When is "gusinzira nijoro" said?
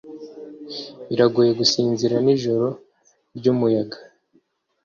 1.59-2.67